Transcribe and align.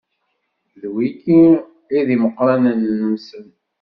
D 0.81 0.83
wigi 0.93 1.41
i 1.97 1.99
d 2.07 2.09
imeqranen-nsen. 2.15 3.47